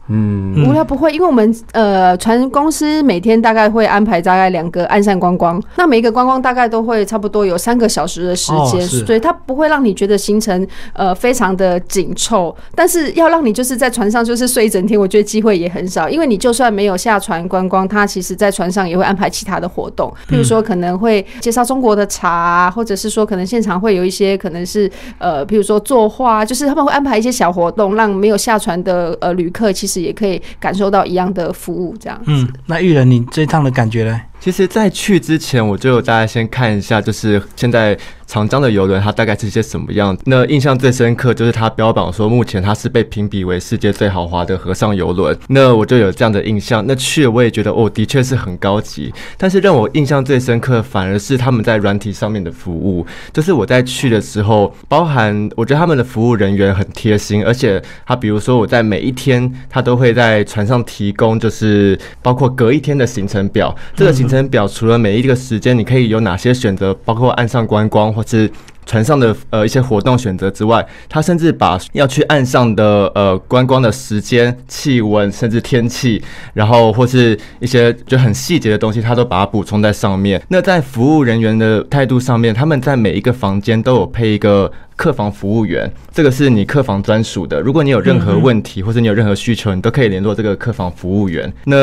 [0.09, 32.21] 嗯，嗯无聊不会，因为我们呃船公司每天大概会安排大概两个岸上观光，那每一个观光大概都会差不多有三个小时的时间，所以它不会让你觉得行程呃非常的紧凑，但是要让你就是在船上就是睡一整天，我觉得机会也很少，因为你就算没有下船观光，它其实在船上也会安排其他的活动，譬如说可能会介绍中国的茶啊，或者是说可能现场会有一些可能是呃譬如说作画，就是他们会安排一些小活动，让没有下船的呃旅客其实也可以感受到一样的服务，这样。
[32.25, 34.21] 嗯，那玉人，你这一趟的感觉呢？
[34.39, 37.97] 其实，在去之前，我就大家先看一下，就是现在
[38.27, 40.15] 长江的游轮它大概是些什么样。
[40.25, 45.35] 那印象最深刻就是它标榜说，目前它是被评比为世界最豪华的河上游轮。
[45.47, 46.85] 那我就有这样的印象。
[46.85, 49.13] 那去我也觉得，哦，的确是很高级。
[49.37, 53.05] 但是让我印象最深刻，反而是他们在软体上面的服务。
[53.31, 63.73] 就是我在去的时候，包含我觉得他们的服务人员很贴心，而且他比如说我在每一天，他都会在船上提供，就是包括隔一天的行程表。
[63.95, 68.51] 这个行程表除了每一个时间你可以有哪些选择，包括岸上观光或是。
[68.89, 80.41] 船上的呃一些活动选择之外，他甚至把要去岸上的呃观光的时间、气温，甚至天气，然后或是一些就很细节的东西，他都把它补充在上面。
[80.47, 84.71] 那在服务人员的态度上面，他们在每一个房间都有配一个。
[84.97, 87.61] 客房服务员，这个是你客房专属的。
[87.61, 91.53] 如果你有任何问题，或者你有任何需求，你都可以联络这个客房服务员。
[91.65, 91.77] 那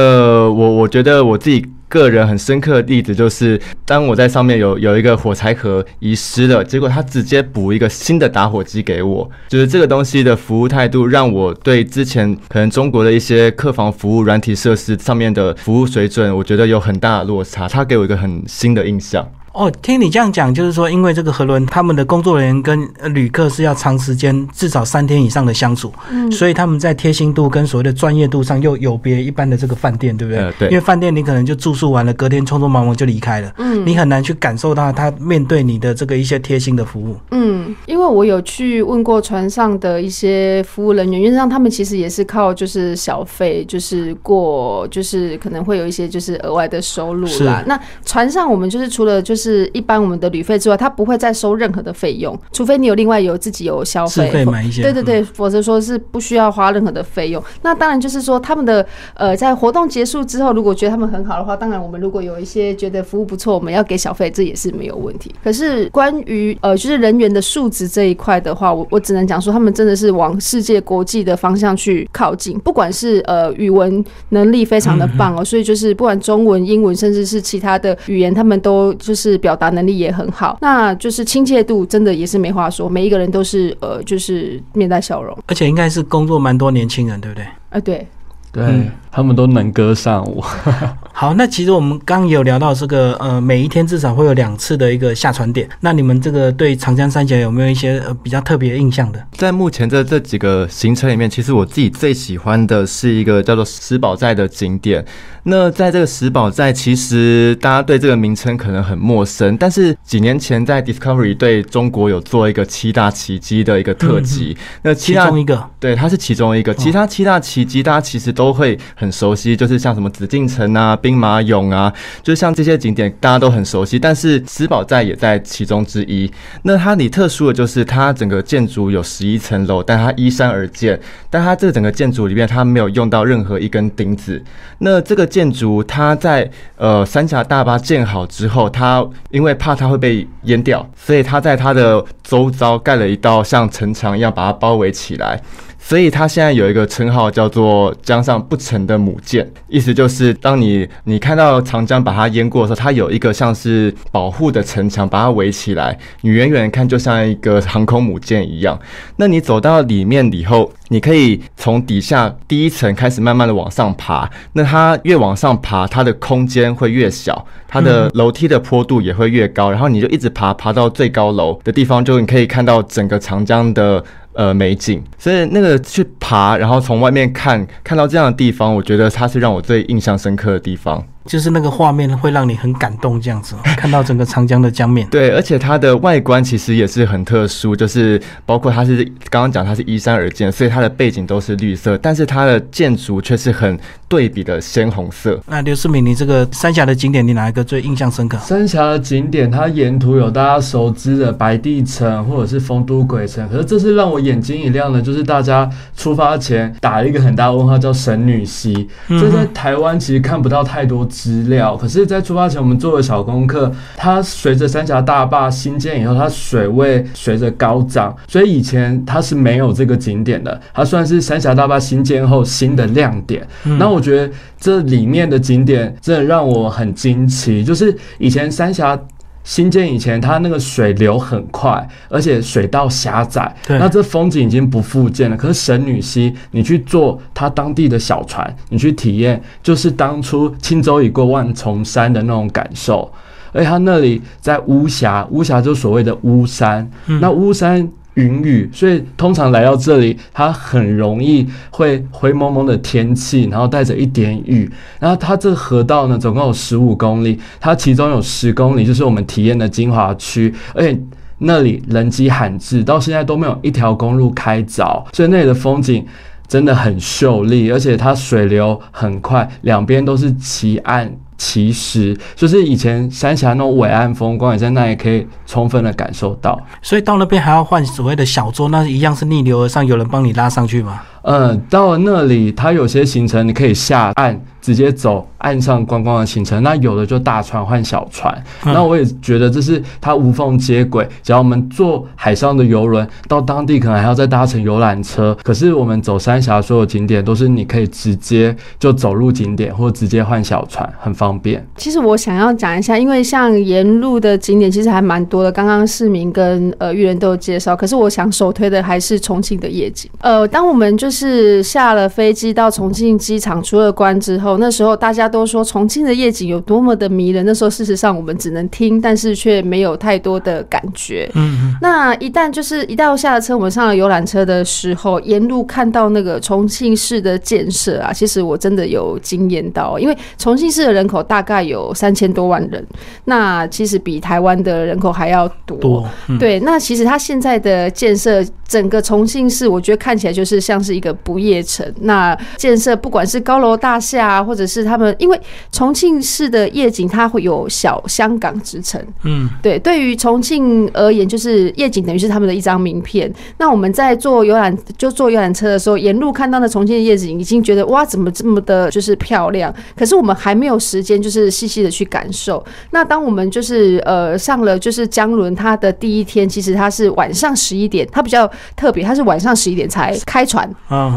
[0.51, 1.65] 我我觉得我自己
[1.95, 17.69] 个人很深刻的例子就是，当我在上面有有一个火柴盒遗失了，结果他直接补一个新的打火机给我，就是这个东西的服务态度，让我对之前可能中国的一些客房服务软体设施上面的服务水准，我觉得有很大的落差。
[17.69, 19.25] 他给我一个很新的印象。
[19.55, 30.43] 哦，听你这样讲，就是说，因为这个河轮他们的工作人员跟呃旅客是要长时间，至少三天以上的相处，嗯所以他们在贴心度跟所谓的专业度上又有别一般的这个饭店，对不对？
[30.43, 37.17] 呃对因为饭店你可能就住宿完了，隔天匆匆忙忙就离开了，嗯你很难去感受到他面对你的这个一些贴心的服务。
[37.31, 47.65] 嗯，因为我有去问过船上的一些服务人员，原则上他们其实也是靠就是小费，就是过就是可能会有一些就是额外的收入啦是。
[47.69, 57.43] 那船上我们就是除了就是一般我们的旅费之外，他不会再收任何的费用，除非你有另外有自己有消自费，费买一些，对对对，否则说是不需要花任何的费用。
[57.63, 65.35] 那当然就是说，他们的呃，在活动结束之后，如果觉得他们很好的话，当然我们如果有一些觉得服务不错，我们要给小费，这也是没有问题。
[65.43, 80.59] 可是关于呃，就是人员的素质这一块的话，我我只能讲说，他们真的是往世界国际的方向去靠近，不管是呃语文能力非常的棒哦，所以就是不管中文、英文，甚至是其他的语言，他们都就是表达能力也很好。
[80.61, 85.37] 那就是亲切度真的也是没话说，每一个人都是呃，就是面带笑容。
[85.47, 87.45] 而且应该是工作蛮多年轻人，对不对？
[87.71, 88.07] 啊，对，
[88.53, 90.43] 对、嗯他们都能歌善舞。
[91.17, 95.69] 好，那其实我们刚有聊到这个，呃，每一天至少会有两次的一个下船点。
[95.79, 99.25] 那你们这个对长江三峡有没有一些呃比较特别印象的？
[99.31, 105.05] 在目前这这几个行程里面，其实我自己最喜欢的是一个叫做石宝寨的景点。
[105.45, 114.57] 那在这个石宝寨，其实大家对这个名称可能很陌生，但是几年前在 Discovery 对中国有做一个七大奇迹的一个特辑。
[114.83, 123.99] 那其七大中一个，对，它是其中一个，其他七大奇迹大家其实都会很很熟悉，就是像什么紫禁城啊、兵马俑啊，就像这些景点大家都很熟悉。
[123.99, 126.31] 但是石宝寨也在其中之一。
[126.63, 134.43] 那它里特殊的就是它整个建筑有十一层楼，但它依山而建，但它这整个建筑里面它没有用到任何一根钉子。
[134.79, 145.39] 那这个建筑它在呃三峡大坝建好之后，它因为怕它会被淹掉，所以它在它的周遭盖了一道像城墙一样把它包围起来。
[145.87, 158.81] 所以它现在有一个称号叫做“江上不沉的母舰”，意思就是当你你看到长江把它淹过的时候，它有一个像是保护的城墙把它围起来，你远远看就像一个航空母舰一样。
[159.17, 164.31] 那你走到里面以后，你可以从底下第一层开始慢慢的往上爬。
[164.55, 169.71] 那它越往上爬，它的空间会越小，它的 楼梯的坡度也会越高。
[169.71, 174.03] 然后你就一直爬，爬到最高楼的地方，就你可以看到整个长江的。
[174.35, 181.05] 呃，美景，所以那个去爬，然后从外面看，看到这样的地方，我觉得它是让我最印象深刻的地方。
[181.27, 185.09] 就是那个画面会让你很感动，这样子 看到整个长江的江面。
[185.09, 195.41] 对，而且它的外观其实也是很特殊，就是包括它是刚刚讲它是依山而建，所以它的背景都是绿色，但是它的建筑却是很对比的鲜红色。
[195.47, 198.37] 那刘世敏，你这个三峡的景点，你哪一个最印象深刻？
[198.39, 208.87] 三峡的景点，它沿途有大家熟知的白帝城或者是丰都鬼城，可是这次让我眼睛一亮的，就是大家出发前打了一个很大问号，叫神女溪。
[209.09, 211.09] 这在台湾其实看不到太多。
[211.15, 213.71] 资料，可是，在出发前我们做了小功课。
[213.97, 220.61] 它随着三峡大坝新建以后，它水位随着高涨，所以以前它是没有这个景点的。
[220.75, 223.47] 它算是三峡大坝新建后新的亮点。
[223.79, 228.99] 那我觉得这里面的景点真的让我很惊奇，就是以前三峡。
[229.45, 235.37] 新建以前，它那个水流很快，而且水道狭窄，那这风景已经不复见了。
[235.37, 243.09] 可是神女溪，你去坐它当地的小船，你去体验，就是当初轻舟已过万重山的那种感受。
[243.53, 247.89] 而且它那里在巫峡，巫峡就所谓的巫山，那巫山。
[248.15, 254.71] 云雨，所以通常来到这里，它很容易会灰蒙蒙的天气，然后带着一点雨。
[255.01, 260.99] 然后它这个河道呢，总共有十五公里，它其中有十公里就是我们体验的精华区，而且
[261.39, 266.07] 那里人迹罕至，到现在都没有一条公路开凿，所以那里的风景
[266.47, 271.13] 真的很秀丽，而且它水流很快，两边都是奇岸。
[271.37, 276.61] 其实就是以前三峡那种伟岸风光，也在那里可以充分的感受到。
[276.83, 281.03] 所以到那边还要换所谓的小桌，那一样是逆流而上，有人帮你拉上去吗？
[281.23, 288.35] 嗯，到了那里，它有些行程你可以下岸直接走岸上观光的行程，那有的就大船换小船。
[288.65, 291.07] 那我也觉得这是它无缝接轨。
[291.23, 295.37] 只要我们坐海上的游轮到当地，可能还要再搭乘游览车。
[295.43, 301.67] 可是我们走三峡所有景点都是你可以直接就走入景点，或直接换小船，很方便。
[301.77, 305.51] 其实我想要讲一下，因为像沿路的景点其实还蛮多的。
[305.51, 310.11] 刚刚市民跟呃玉人都有介绍，可是我想首推的还是重庆的夜景。
[310.21, 311.25] 呃，当我们就是。
[311.25, 317.45] 是下了飞机到重庆机场出了关之后，那时候大家都说重庆的夜景有多么的迷人。
[317.47, 321.31] 那时候事实上我们只能听，但是却没有太多的感觉。
[321.35, 329.99] 嗯，那一旦就是一到下了车，我们上了游览车的时候，沿路看到那个重庆市的建设啊，其实我真的有惊艳到。
[329.99, 332.87] 因为重庆市的人口大概有三千多万人，
[333.25, 336.05] 那其实比台湾的人口还要多。
[336.39, 345.41] 对，那其实它现在的建设，整个重庆市，我觉得看起来就是像是一个不夜城，那建设不管是高楼大厦，或者是他们，因为
[345.73, 349.01] 重庆市的夜景，它会有小香港之称。
[349.25, 353.33] 嗯，对，对于重庆而言，就是夜景等于是他们的一张名片。
[353.59, 359.75] 那我们在坐游览，就坐游览车的时候，沿路看到的重庆的夜景，已经觉得哇，怎么这么的，就是漂亮。
[359.97, 362.65] 可是我们还没有时间，就是细细的去感受。
[362.91, 370.69] 那当我们就是呃上了就是江轮，它的第一天，其实它是晚上十一点，它比较特别，它是晚上十一点才开船。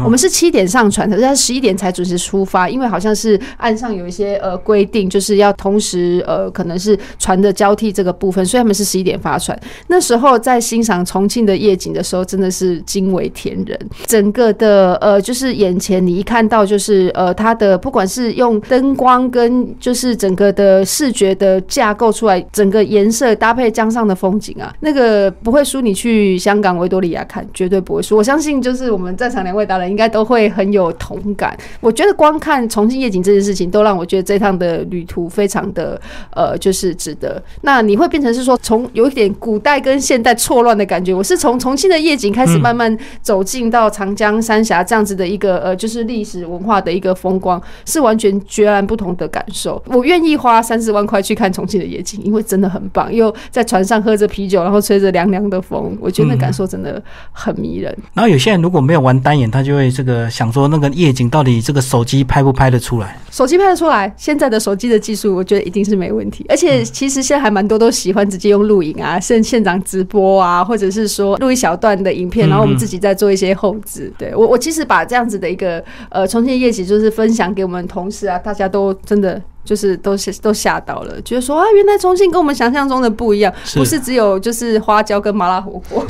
[0.04, 9.58] 我们是七点上船，可是他十一点才准时出发，因为好像是岸上有一些呃规定，就是要同时呃可能是船的交替这个部分，所以他们是十一点发船。
[9.88, 13.78] 那时候在欣赏重庆的夜景的时候，真的是惊为天人。
[14.06, 28.16] 整个的呃就是眼前你一看到就是呃它的不管是用灯光跟就是整个的视觉的架构出来，整个颜色搭配江上的风景啊，那个不会输你去香港维多利亚看，绝对不会输。
[28.16, 29.68] 我相信就是我们在场两位。
[29.68, 31.54] 达人应该都会很有同感。
[31.80, 37.42] 我觉得光看重庆夜景这件事情，都让我觉得这趟的旅途非常的呃，就是值得。
[37.62, 41.12] 那你会变成是说，从有一点古代跟现代错乱的感觉。
[41.12, 49.82] 我是从重庆的夜景开始，慢慢走进到长江三峡这样子的一个呃，就是历史文化的一个风光，是完全截然不同的感受。
[49.86, 53.12] 我愿意花三十万块去看重庆的夜景，因为真的很棒。
[53.12, 57.96] 又在船上喝着啤酒，然后吹着凉凉的风，我觉得那感受真的很迷人。
[58.14, 63.18] 然后有些人如果没有玩单眼，他就会这个想说，那个夜景到底这个手机拍不拍得出来？
[63.30, 66.44] 手机拍得出来，现在的手机的技术，我觉得一定是没问题。
[66.48, 74.12] 而且其实现在还蛮多都喜欢直接用录影啊，现现场直播啊，或者是说录一小段的影片，然后我们自己再做一些后置。
[74.18, 79.40] 对我，我其实把这样子的一个呃重庆夜景，就是分享给我们同事啊，大家都真的。
[79.68, 86.06] 就是都吓都吓到了，觉得说啊，原来重庆跟我们想象中的不一样，不是只有就是花椒跟麻辣火锅。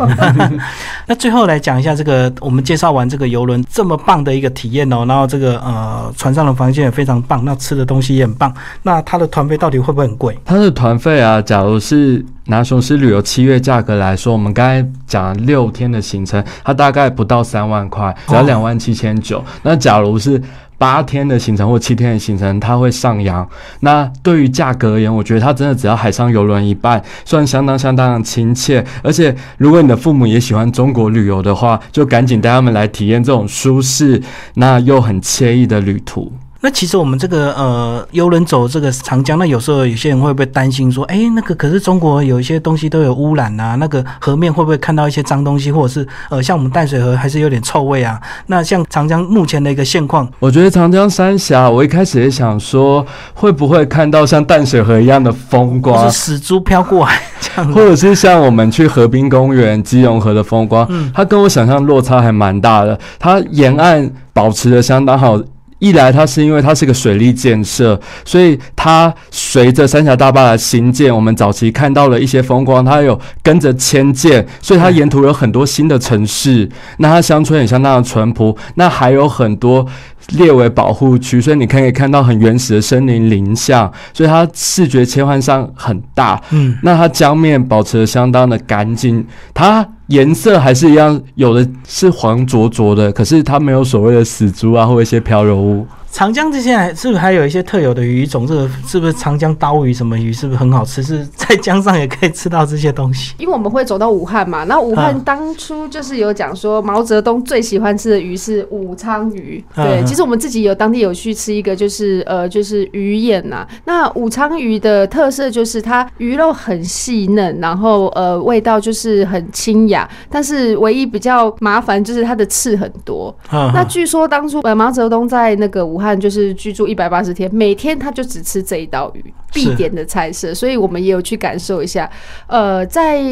[1.06, 8.54] 那最后来讲一下这个，我们介绍完这个游轮这么棒的一个体验哦，然后这个呃船上的房间也非常棒，那吃的东西也很棒。
[8.84, 10.38] 那它的团费到底会不会很贵？
[10.44, 19.44] 它的团费啊，假如是拿雄狮旅游七月价格来说，我们刚才讲六天的行程，它大概不到三万块，只要两万七千九。
[19.62, 20.40] 那假如是
[20.78, 23.46] 八天的行程或七天的行程，它会上扬。
[23.80, 28.84] 那对于价格而言，我觉得它真的只要海上游轮一半，算相当相当的亲切。
[29.02, 34.22] 而且，如果你的父母也喜欢中国旅游的话，就赶紧带他们来体验这种舒适
[34.54, 36.32] 那又很惬意的旅途。
[36.60, 48.20] 那其实我们这个呃游轮走这个长江，那有时候有些人会不会担心说，哎，那个可是中国有一些东西都有污染啊，那个河面会不会看到一些脏东西，或者是呃像我们淡水河还是有点臭味啊？
[48.46, 65.40] 那像长江目前的一个现况，我觉得长江三峡，我一开始也想说，会不会看到像淡水河一样的风光，死猪飘过来这样，或者是像我们去河滨公园、基隆河的风光，嗯，它跟我想象落差还蛮大的，它沿岸保持的相当好。
[65.78, 76.68] 一来，它是因为它是个水利建设，所以它随着三峡大坝的新建，我们早期看到了一些风光，它有跟着迁建，所以它沿途有很多新的城市。
[76.96, 79.86] 那它乡村也相当的淳朴，那还有很多
[80.30, 86.42] 列为保护区，所以你可以看到很原始的森林林相，所以它视觉切换上很大。
[86.50, 89.24] 嗯，那它江面保持的相当的干净，
[89.54, 89.86] 它。
[90.08, 95.86] 颜色还是一样，有的是黄灼灼的，可是它没有所谓的死珠啊，或一些漂柔物。
[96.10, 98.46] 长江这些还是不是还有一些特有的鱼种？
[98.46, 99.92] 这个是不是长江刀鱼？
[99.92, 101.02] 什么鱼是不是很好吃？
[101.02, 103.34] 是在江上也可以吃到这些东西？
[103.38, 109.62] 因为我们会走到武汉嘛，那武汉当初就是有讲说毛泽东最喜欢吃的鱼是武昌鱼。
[109.76, 113.66] 对，其实我们自己有当地有去吃一个，就是呃，就是鱼宴呐。
[113.84, 123.34] 那武昌鱼的特色就是它鱼肉很细嫩，然后呃味道就是很清雅，但是唯一比较麻烦就是它的刺很多。
[123.52, 132.10] 那据说当初呃毛泽东在那个武武汉就是居住一百八十天，每天他就只吃这一道鱼，必点的菜色，所以我们也有去感受一下。
[132.46, 133.22] 呃，在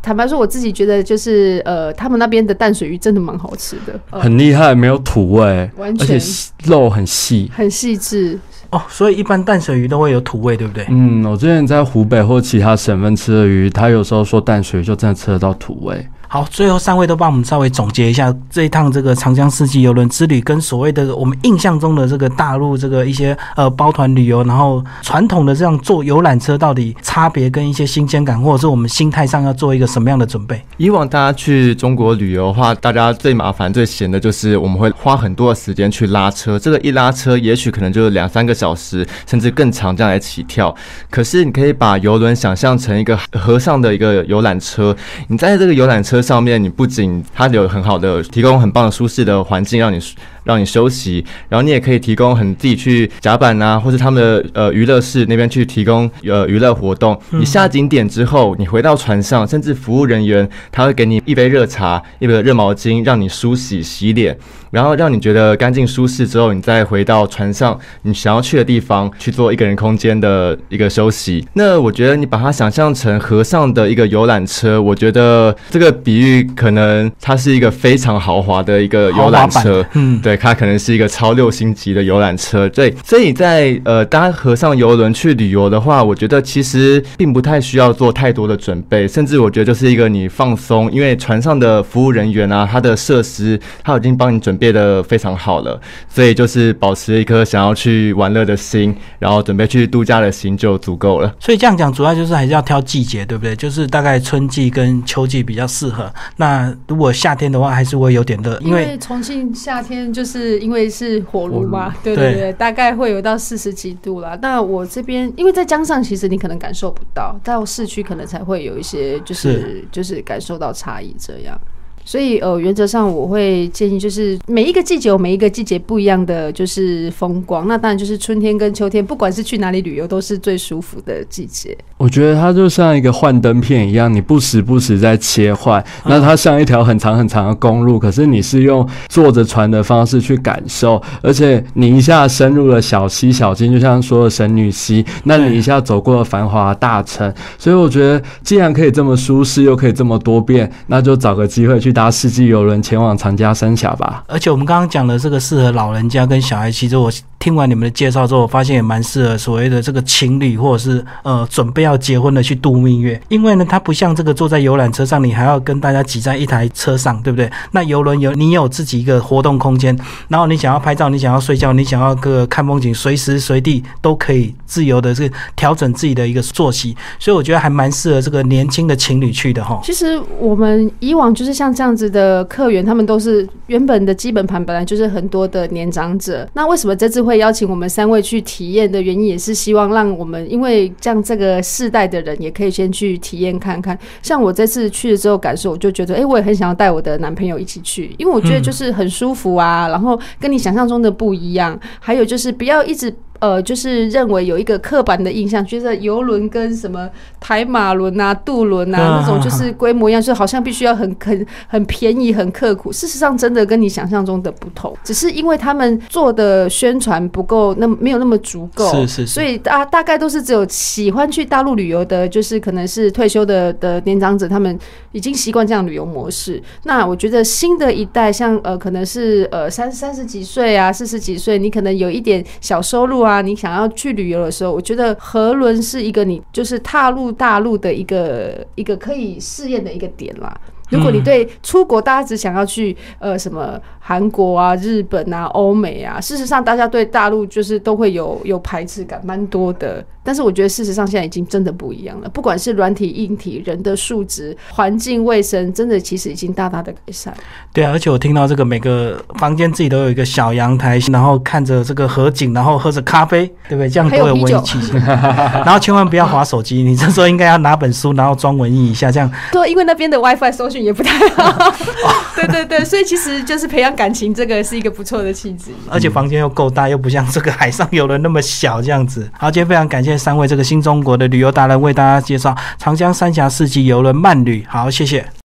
[0.00, 6.18] 坦白说，我自己觉得就是呃，他们那边的淡水鱼真的蛮好吃的，很厉害，没有土味，完全
[6.64, 8.38] 肉很细，很细致
[8.70, 8.80] 哦。
[8.88, 10.86] 所以一般淡水鱼都会有土味，对不对？
[10.88, 16.06] 嗯，我之前在湖北或其他省份吃的鱼，他有时候说淡水就真的吃得到土味。
[16.32, 30.64] 好，最后三位都帮我们稍微总结一下这一趟这个长江四季游轮之旅，跟所谓的我们印象中的这个大陆这个一些呃包团旅游，然后传统的这样坐游览车到底差别跟一些新鲜感，或者是我们心态上要做一个什么样的准备？
[30.76, 40.72] 以往大家去中国旅游的话，大家最麻烦、最闲的就是我们会花很多的时间去拉车，这个一拉车也许可能就是两三个小时，甚至更长这样来起跳。
[41.10, 46.19] 可是你可以把游轮想象成一个河上的一个游览车，你在这个游览车。
[46.22, 49.98] 上面你不仅它有很好的提供很棒的舒适的环境让你
[50.44, 57.18] 让你休息，然后你也可以提供很自己去甲板啊，或是他们的呃娱乐室那边去提供呃娱乐活动。
[57.30, 64.36] 你下景点之后，你回到船上，甚至服务人员他会给你一杯热茶、一杯热毛巾，让你梳洗洗脸。
[64.70, 71.44] 然后让你觉得干净舒适之后，你再回到船上，你想要去的地方去做一个人空间的一个休息。
[71.54, 82.68] 那我觉得你把它想象成河上的一个游览车，我觉得这个比喻可能它是一个非常豪华的一个游览车，嗯，对，它可能是一个超六星级的游览车。
[82.68, 94.60] 对，所以在呃搭河上游轮去旅游的话，我觉得其实并不太需要做太多的准备，甚至我觉得就是一个你放松，因为船上的服务人员啊，他的设施他已经帮你准。
[94.60, 101.34] 备的非常好了，所以就是保持一颗想要去玩乐的心，然后准备去度假的心就足够了。
[101.40, 103.56] 所以这样讲，主要就是还是要挑季节，对不对？
[103.56, 106.12] 就是大概春季跟秋季比较适合。
[106.36, 110.19] 那如果夏天的话，还是会有点热，因为重庆夏天就。
[110.20, 114.38] 就是因为是火炉嘛，对对对对，大概会有到四十几度啦。
[114.42, 121.58] 那我这边因为在江上，其实你可能感受不到，到市区可能才会有一些就是是就是感受到差异这样。
[122.04, 127.68] 所以呃，原则上我会建议，就是每一个季节有每一个季节不一样的就是风光。
[127.68, 131.76] 那当然就是春天跟秋天，不管是去哪里旅游，都是最舒服的季节。
[131.98, 135.84] 我觉得它就像一个幻灯片一样，你不时不时在切换。
[136.04, 147.32] 那它像一条很长很长的公路，可是你是用坐着船的方式去感受，而且你一下深入了小溪小径，就像说的神女溪，那你一下走过了繁华的大城。
[147.58, 154.24] 所以我觉得，既然可以这么舒适，又可以这么多变，那就找个机会去搭世纪游轮前往长江三峡吧。
[154.26, 167.50] 而且我们刚刚讲的这个适合老人家跟小孩，其实我听完你们的介绍之后，我发现也蛮适合所谓的这个情侣或者是呃准备要结婚的去度蜜月，因为呢，它不像这个坐在游览车上，你还要跟大家挤在一台车上，对不对？
[167.72, 169.94] 那游轮有你有自己一个活动空间，
[170.28, 179.78] 然后你想要拍照，你想要睡觉，你想要个看风景，随时随地都可以自由的这个调整自己的一个作息，所以我觉得还蛮适合这个年轻的情侣去的哈。
[179.82, 186.46] 其实我们以往就是像这样子的客源，他们都是原本的基本盘本来就是很多的年长者。
[186.52, 193.98] 那为什么这次会邀请我们三位去体验的原因，也是希望让我们，因为这样这个世代的人也可以先去体验看看。
[194.20, 201.80] 像我这次去了之后感受，我就觉得，哎、我也很想要带我的男朋友一起去，因为我觉得就是很舒服啊，然后跟你想象中的不一样。
[201.98, 203.10] 还有就是不要一直。
[203.40, 207.08] 呃，就是认为有一个刻板的印象，觉得游轮跟什么
[207.40, 212.92] 台马轮啊、渡轮啊嗯那种就是规模一样，就好像必须要很很很便宜、很刻苦。
[212.92, 224.78] 事实上，真的跟你想象中的不同，只是因为他们做的宣传不够，那么没有那么足够，是是是所以大大概都是只有喜欢去大陆旅游的，就是可能是退休的的年长者，他们
[225.12, 226.62] 已经习惯这样旅游模式。
[226.84, 240.60] 那我觉得新的一代，像呃，可能是呃三三十几岁啊、四十几岁，你可能有一点小收入啊，啊你想要去旅游的时候，我觉得河轮是一个你就是踏入大陆的一个一个可以试验的一个点啦。
[240.90, 250.04] 如果你对出国，大家只想要去呃什么韩国啊、日本啊、欧美啊，事实上大家对大陆就是都会有有排斥感，蛮多的。
[250.22, 257.32] 但是我觉得事实上现在已经真的不一样了，不管是软体、硬体、人的素质、环境卫生，真的其实已经大大的改善。
[257.72, 263.88] 对啊，而且我听到这个每个房间自己都有一个小阳台，然后看着这个河景，然后喝着咖啡，对不对？
[263.88, 264.92] 这样都有文艺气息。
[265.64, 271.72] 然后千万不要划手机，你这时候应该要拿本书，然后装文艺一下，这样对，因为那边的 WiFi 搜讯也不太好。
[272.36, 275.70] 对对对，所以其实就是培养感情，这个是一个不错的气质。
[275.88, 279.28] 而且房间又够大，又不像这个海上游轮那么小这样子。
[279.38, 285.30] 好，今天非常感谢三位这个新中国的旅游达人为大家介绍长江三峡四季游轮慢旅，好，谢谢。